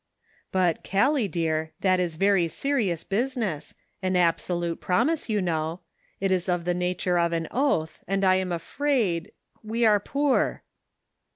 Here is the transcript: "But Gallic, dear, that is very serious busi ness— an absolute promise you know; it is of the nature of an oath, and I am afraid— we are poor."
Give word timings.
"But 0.51 0.83
Gallic, 0.83 1.29
dear, 1.29 1.73
that 1.81 1.99
is 1.99 2.15
very 2.15 2.47
serious 2.47 3.03
busi 3.03 3.37
ness— 3.37 3.75
an 4.01 4.15
absolute 4.15 4.81
promise 4.81 5.29
you 5.29 5.43
know; 5.43 5.81
it 6.19 6.31
is 6.31 6.49
of 6.49 6.65
the 6.65 6.73
nature 6.73 7.19
of 7.19 7.33
an 7.33 7.47
oath, 7.51 8.03
and 8.07 8.23
I 8.25 8.37
am 8.37 8.51
afraid— 8.51 9.31
we 9.71 9.85
are 9.85 9.99
poor." 9.99 10.63